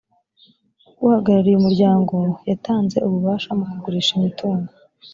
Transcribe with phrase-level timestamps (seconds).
[1.05, 2.15] uhagarariye umuryango
[2.49, 4.71] yatanze ububasha mu kugurisha imitungo